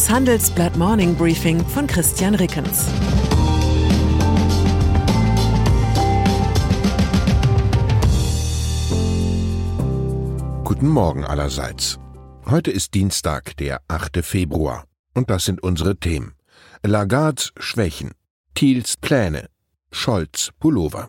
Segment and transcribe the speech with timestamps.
[0.00, 2.86] Das Handelsblatt Morning Briefing von Christian Rickens.
[10.64, 11.98] Guten Morgen allerseits.
[12.46, 14.24] Heute ist Dienstag, der 8.
[14.24, 14.86] Februar.
[15.12, 16.32] Und das sind unsere Themen.
[16.82, 18.12] Lagards Schwächen,
[18.54, 19.50] Thiels Pläne,
[19.92, 21.08] Scholz Pullover.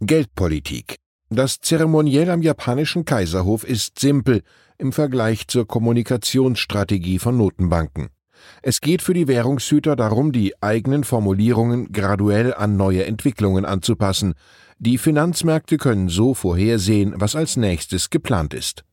[0.00, 0.96] Geldpolitik.
[1.30, 4.42] Das Zeremoniell am japanischen Kaiserhof ist simpel
[4.78, 8.08] im Vergleich zur Kommunikationsstrategie von Notenbanken.
[8.62, 14.34] Es geht für die Währungshüter darum, die eigenen Formulierungen graduell an neue Entwicklungen anzupassen.
[14.78, 18.84] Die Finanzmärkte können so vorhersehen, was als nächstes geplant ist.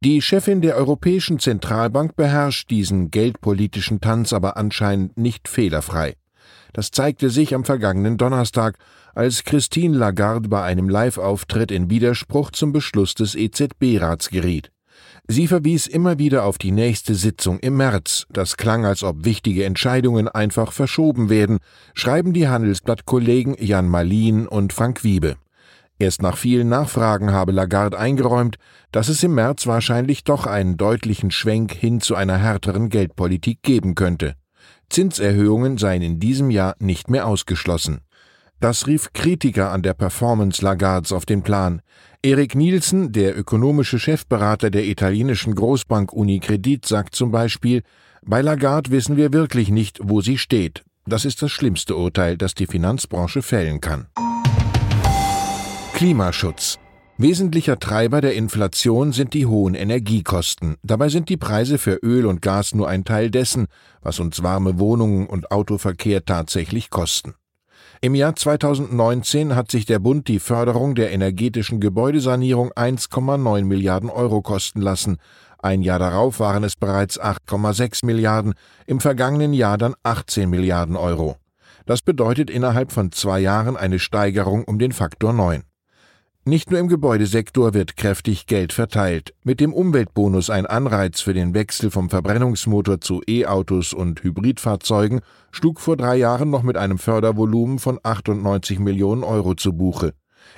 [0.00, 6.14] Die Chefin der Europäischen Zentralbank beherrscht diesen geldpolitischen Tanz aber anscheinend nicht fehlerfrei.
[6.72, 8.78] Das zeigte sich am vergangenen Donnerstag,
[9.14, 14.73] als Christine Lagarde bei einem Live-Auftritt in Widerspruch zum Beschluss des EZB-Rats geriet.
[15.26, 18.26] Sie verwies immer wieder auf die nächste Sitzung im März.
[18.28, 21.60] Das klang, als ob wichtige Entscheidungen einfach verschoben werden,
[21.94, 25.36] schreiben die Handelsblatt-Kollegen Jan Malin und Frank Wiebe.
[25.98, 28.56] Erst nach vielen Nachfragen habe Lagarde eingeräumt,
[28.92, 33.94] dass es im März wahrscheinlich doch einen deutlichen Schwenk hin zu einer härteren Geldpolitik geben
[33.94, 34.34] könnte.
[34.90, 38.00] Zinserhöhungen seien in diesem Jahr nicht mehr ausgeschlossen.
[38.60, 41.82] Das rief Kritiker an der Performance Lagards auf den Plan.
[42.22, 47.82] Erik Nielsen, der ökonomische Chefberater der italienischen Großbank Unicredit, sagt zum Beispiel,
[48.24, 50.82] bei Lagarde wissen wir wirklich nicht, wo sie steht.
[51.06, 54.06] Das ist das schlimmste Urteil, das die Finanzbranche fällen kann.
[55.92, 56.78] Klimaschutz.
[57.18, 60.76] Wesentlicher Treiber der Inflation sind die hohen Energiekosten.
[60.82, 63.66] Dabei sind die Preise für Öl und Gas nur ein Teil dessen,
[64.00, 67.34] was uns warme Wohnungen und Autoverkehr tatsächlich kosten.
[68.00, 74.42] Im Jahr 2019 hat sich der Bund die Förderung der energetischen Gebäudesanierung 1,9 Milliarden Euro
[74.42, 75.16] kosten lassen.
[75.58, 78.54] Ein Jahr darauf waren es bereits 8,6 Milliarden,
[78.86, 81.36] im vergangenen Jahr dann 18 Milliarden Euro.
[81.86, 85.62] Das bedeutet innerhalb von zwei Jahren eine Steigerung um den Faktor 9.
[86.46, 89.32] Nicht nur im Gebäudesektor wird kräftig Geld verteilt.
[89.44, 95.22] Mit dem Umweltbonus ein Anreiz für den Wechsel vom Verbrennungsmotor zu E-Autos und Hybridfahrzeugen
[95.52, 100.12] schlug vor drei Jahren noch mit einem Fördervolumen von 98 Millionen Euro zu Buche.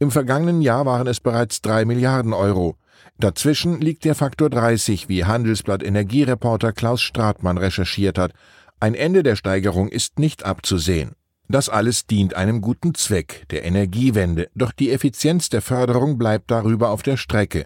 [0.00, 2.74] Im vergangenen Jahr waren es bereits drei Milliarden Euro.
[3.20, 8.32] Dazwischen liegt der Faktor 30, wie Handelsblatt Energiereporter Klaus Stratmann recherchiert hat.
[8.80, 11.12] Ein Ende der Steigerung ist nicht abzusehen.
[11.50, 16.90] Das alles dient einem guten Zweck, der Energiewende, doch die Effizienz der Förderung bleibt darüber
[16.90, 17.64] auf der Strecke.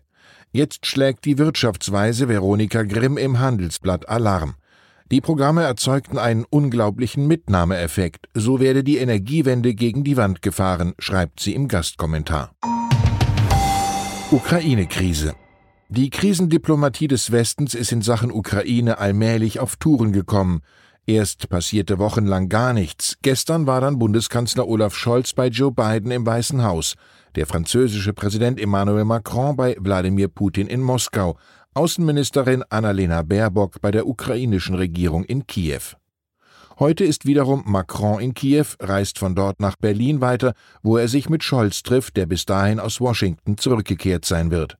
[0.53, 4.54] Jetzt schlägt die Wirtschaftsweise Veronika Grimm im Handelsblatt Alarm.
[5.10, 11.41] Die Programme erzeugten einen unglaublichen Mitnahmeeffekt, so werde die Energiewende gegen die Wand gefahren, schreibt
[11.41, 12.54] sie im Gastkommentar.
[14.31, 15.34] Ukraine-Krise
[15.88, 20.62] Die Krisendiplomatie des Westens ist in Sachen Ukraine allmählich auf Touren gekommen.
[21.06, 23.16] Erst passierte wochenlang gar nichts.
[23.22, 26.94] Gestern war dann Bundeskanzler Olaf Scholz bei Joe Biden im Weißen Haus,
[27.34, 31.36] der französische Präsident Emmanuel Macron bei Wladimir Putin in Moskau,
[31.74, 35.96] Außenministerin Annalena Baerbock bei der ukrainischen Regierung in Kiew.
[36.78, 41.28] Heute ist wiederum Macron in Kiew, reist von dort nach Berlin weiter, wo er sich
[41.28, 44.78] mit Scholz trifft, der bis dahin aus Washington zurückgekehrt sein wird.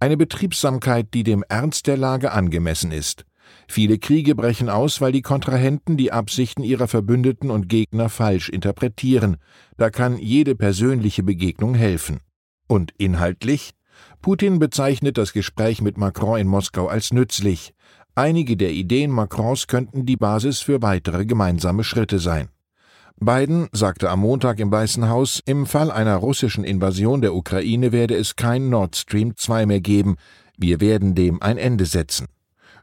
[0.00, 3.24] Eine Betriebsamkeit, die dem Ernst der Lage angemessen ist.
[3.68, 9.36] Viele Kriege brechen aus, weil die Kontrahenten die Absichten ihrer Verbündeten und Gegner falsch interpretieren.
[9.76, 12.20] Da kann jede persönliche Begegnung helfen.
[12.68, 13.72] Und inhaltlich?
[14.22, 17.72] Putin bezeichnet das Gespräch mit Macron in Moskau als nützlich.
[18.14, 22.48] Einige der Ideen Macrons könnten die Basis für weitere gemeinsame Schritte sein.
[23.18, 28.14] Biden sagte am Montag im Weißen Haus, im Fall einer russischen Invasion der Ukraine werde
[28.14, 30.16] es kein Nord Stream 2 mehr geben.
[30.58, 32.26] Wir werden dem ein Ende setzen.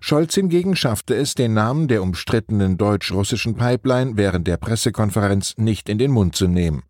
[0.06, 5.97] Scholz hingegen schaffte es, den Namen der umstrittenen deutsch-russischen Pipeline während der Pressekonferenz nicht in
[5.97, 6.84] den Mund zu nehmen.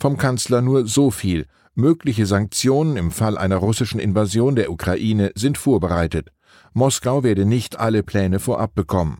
[0.00, 1.46] Vom Kanzler nur so viel.
[1.76, 6.32] Mögliche Sanktionen im Fall einer russischen Invasion der Ukraine sind vorbereitet.
[6.72, 9.18] Moskau werde nicht alle Pläne vorab bekommen.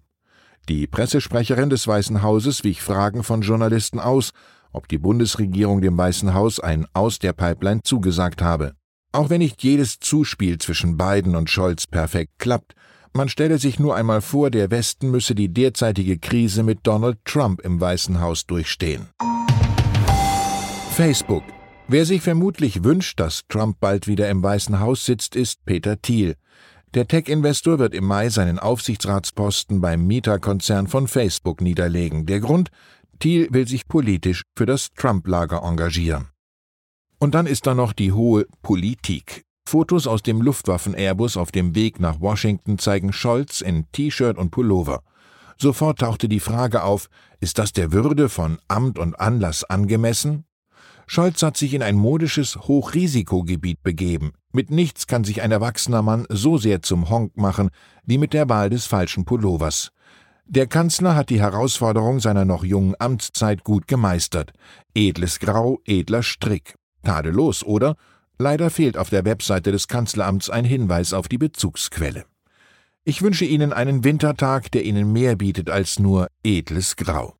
[0.68, 4.32] Die Pressesprecherin des Weißen Hauses wich Fragen von Journalisten aus,
[4.72, 8.72] ob die Bundesregierung dem Weißen Haus ein Aus der Pipeline zugesagt habe.
[9.12, 12.74] Auch wenn nicht jedes Zuspiel zwischen Biden und Scholz perfekt klappt,
[13.16, 17.60] man stelle sich nur einmal vor, der Westen müsse die derzeitige Krise mit Donald Trump
[17.62, 19.08] im Weißen Haus durchstehen.
[20.90, 21.42] Facebook.
[21.88, 26.36] Wer sich vermutlich wünscht, dass Trump bald wieder im Weißen Haus sitzt, ist Peter Thiel.
[26.94, 32.26] Der Tech-Investor wird im Mai seinen Aufsichtsratsposten beim Mieterkonzern von Facebook niederlegen.
[32.26, 32.70] Der Grund?
[33.18, 36.28] Thiel will sich politisch für das Trump-Lager engagieren.
[37.18, 39.44] Und dann ist da noch die hohe Politik.
[39.68, 45.02] Fotos aus dem Luftwaffen-Airbus auf dem Weg nach Washington zeigen Scholz in T-Shirt und Pullover.
[45.58, 47.08] Sofort tauchte die Frage auf,
[47.40, 50.44] ist das der Würde von Amt und Anlass angemessen?
[51.08, 54.34] Scholz hat sich in ein modisches Hochrisikogebiet begeben.
[54.52, 57.70] Mit nichts kann sich ein erwachsener Mann so sehr zum Honk machen
[58.04, 59.90] wie mit der Wahl des falschen Pullovers.
[60.46, 64.52] Der Kanzler hat die Herausforderung seiner noch jungen Amtszeit gut gemeistert.
[64.94, 66.76] Edles Grau, edler Strick.
[67.02, 67.96] Tadellos, oder?
[68.38, 72.24] Leider fehlt auf der Webseite des Kanzleramts ein Hinweis auf die Bezugsquelle.
[73.04, 77.36] Ich wünsche Ihnen einen Wintertag, der Ihnen mehr bietet als nur edles Grau.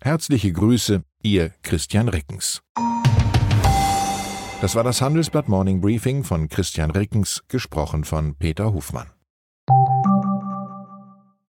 [0.00, 2.60] Herzliche Grüße, Ihr Christian Rickens.
[4.60, 9.15] Das war das Handelsblatt Morning Briefing von Christian Rickens, gesprochen von Peter Hofmann.